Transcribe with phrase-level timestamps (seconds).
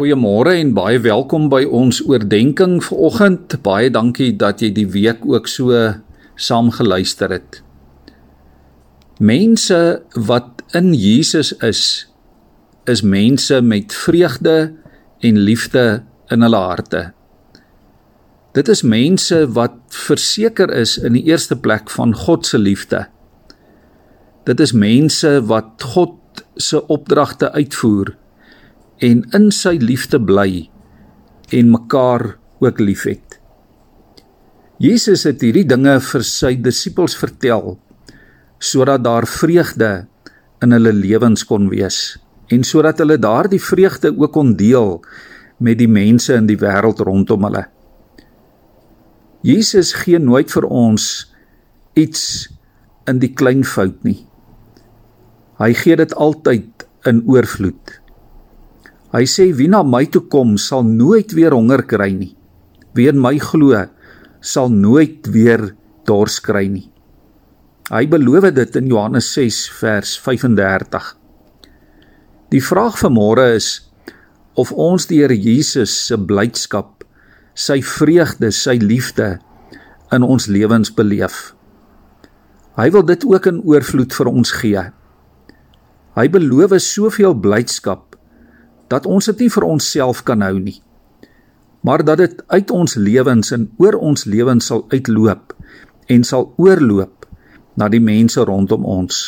[0.00, 3.58] Goeiemôre en baie welkom by ons oordeenking vanoggend.
[3.60, 5.76] Baie dankie dat jy die week ook so
[6.40, 7.58] saam geluister het.
[9.20, 11.82] Mense wat in Jesus is,
[12.88, 14.54] is mense met vreugde
[15.20, 15.84] en liefde
[16.32, 17.02] in hulle harte.
[18.56, 19.76] Dit is mense wat
[20.06, 23.04] verseker is in die eerste plek van God se liefde.
[24.48, 26.16] Dit is mense wat God
[26.56, 28.16] se opdragte uitvoer
[29.00, 30.68] en in sy liefde bly
[31.56, 33.38] en mekaar ook liefhet.
[34.80, 37.78] Jesus het hierdie dinge vir sy disippels vertel
[38.60, 39.90] sodat daar vreugde
[40.60, 42.18] in hulle lewens kon wees
[42.52, 44.98] en sodat hulle daardie vreugde ook kon deel
[45.60, 47.66] met die mense in die wêreld rondom hulle.
[49.44, 51.06] Jesus gee nooit vir ons
[51.96, 52.48] iets
[53.08, 54.20] in die klein fout nie.
[55.60, 57.99] Hy gee dit altyd in oorvloed.
[59.10, 62.30] Hy sê wie na my toe kom sal nooit weer honger kry nie.
[62.94, 63.74] Wie in my glo
[64.40, 65.72] sal nooit weer
[66.06, 66.86] dors kry nie.
[67.90, 71.08] Hy beloof dit in Johannes 6 vers 35.
[72.54, 73.80] Die vraag vir môre is
[74.54, 77.02] of ons die Here Jesus se blydskap,
[77.54, 79.40] sy vreugde, sy liefde
[80.14, 81.52] in ons lewens beleef.
[82.78, 84.84] Hy wil dit ook in oorvloed vir ons gee.
[86.14, 88.09] Hy beloof soveel blydskap
[88.90, 90.80] dat ons dit nie vir onsself kan hou nie
[91.80, 95.54] maar dat dit uit ons lewens en oor ons lewens sal uitloop
[96.12, 97.26] en sal oorloop
[97.80, 99.20] na die mense rondom ons.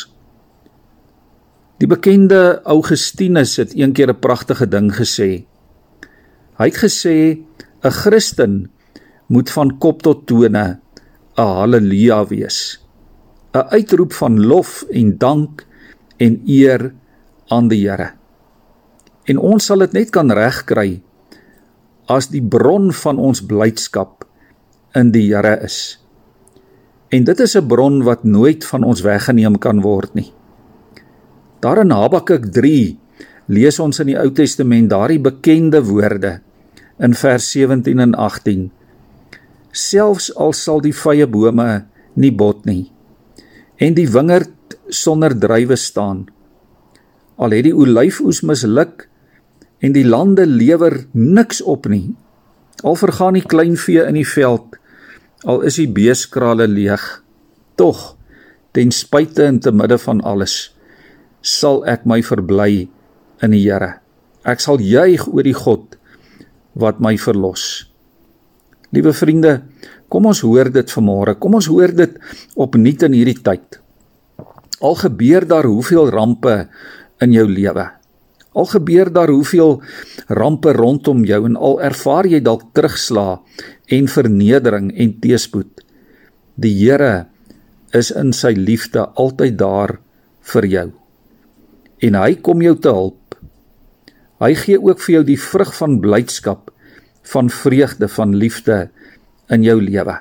[1.81, 5.45] Die bekende Augustinus het eendag 'n pragtige ding gesê.
[6.59, 7.39] Hy het gesê
[7.83, 8.71] 'n Christen
[9.27, 10.79] moet van kop tot tone
[11.37, 12.79] 'n haleluja wees
[13.53, 15.65] 'n uitroep van lof en dank
[16.17, 16.93] en eer
[17.47, 18.22] aan die Here
[19.29, 21.01] En ons sal dit net kan regkry
[22.11, 24.25] as die bron van ons blydskap
[24.99, 25.97] in die Here is.
[27.13, 30.33] En dit is 'n bron wat nooit van ons weggeneem kan word nie.
[31.59, 32.97] Daar in Habakuk 3
[33.47, 36.41] lees ons in die Ou Testament daardie bekende woorde
[36.99, 38.71] in vers 17 en 18.
[39.71, 42.91] Selfs al sal die vrye bome nie bot nie
[43.77, 46.27] en die wingerd sonder druiwe staan
[47.41, 49.07] al het die olyfoes misluk
[49.83, 52.13] en die lande lewer niks op nie.
[52.83, 54.77] Al vergaan die kleinvee in die veld,
[55.43, 57.03] al is die beeskrale leeg,
[57.75, 58.13] tog
[58.73, 60.73] ten spyte en te midde van alles
[61.43, 62.87] sal ek my verbly
[63.43, 63.99] in die Here.
[64.47, 65.97] Ek sal juig oor die God
[66.79, 67.85] wat my verlos.
[68.95, 69.59] Liewe vriende,
[70.07, 71.35] kom ons hoor dit vanmôre.
[71.35, 72.15] Kom ons hoor dit
[72.55, 73.79] opnuut in hierdie tyd.
[74.83, 76.55] Al gebeur daar hoeveel rampe
[77.23, 77.85] in jou lewe,
[78.53, 79.79] Al gebeur daar hoeveel
[80.29, 83.41] rampe rondom jou en al ervaar jy dalk terugslag
[83.89, 85.81] en vernedering en teëspoed.
[86.55, 87.25] Die Here
[87.93, 89.97] is in sy liefde altyd daar
[90.53, 90.87] vir jou.
[92.03, 93.37] En hy kom jou te help.
[94.43, 96.69] Hy gee ook vir jou die vrug van blydskap,
[97.33, 98.89] van vreugde, van liefde
[99.53, 100.17] in jou lewe.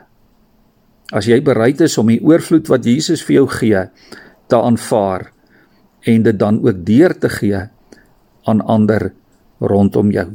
[1.13, 3.85] As jy bereid is om die oorvloed wat Jesus vir jou gee
[4.49, 5.29] te aanvaar
[6.09, 7.67] en dit dan ook deur te gee
[8.45, 9.13] aan ander
[9.61, 10.31] rondom jou.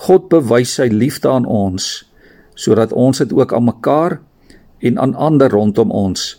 [0.00, 2.06] God bewys sy liefde aan ons
[2.60, 4.18] sodat ons dit ook aan mekaar
[4.84, 6.34] en aan ander rondom ons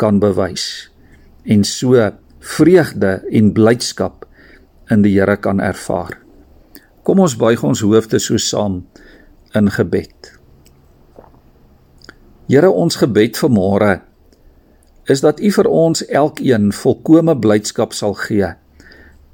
[0.00, 0.90] kan bewys
[1.44, 2.10] en so
[2.42, 4.26] vreugde en blydskap
[4.90, 6.18] in die Here kan ervaar.
[7.02, 8.82] Kom ons buig ons hoofde so saam
[9.56, 10.32] in gebed.
[12.50, 13.92] Here ons gebed vir môre
[15.10, 18.52] is dat U vir ons elkeen volkomme blydskap sal gee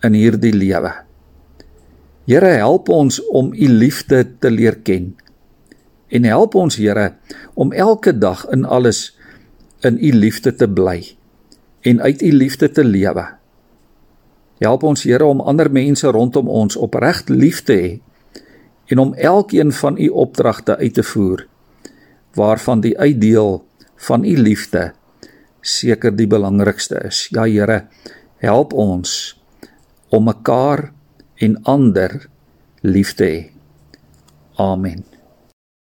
[0.03, 0.93] in hierdie lewe.
[2.29, 5.15] Here help ons om u liefde te leer ken.
[6.09, 7.15] En help ons Here
[7.55, 9.17] om elke dag in alles
[9.81, 11.17] in u liefde te bly
[11.81, 13.25] en uit u liefde te lewe.
[14.59, 17.91] Help ons Here om ander mense rondom ons opreg lief te hê
[18.89, 21.47] en om elkeen van u opdragte uit te voer
[22.35, 23.65] waarvan die uitdeel
[23.97, 24.93] van u liefde
[25.61, 27.27] seker die belangrikste is.
[27.33, 27.87] Ja Here,
[28.39, 29.38] help ons
[30.09, 30.93] om mekaar
[31.45, 32.29] en ander
[32.83, 33.39] lief te hê.
[34.59, 35.18] Amen.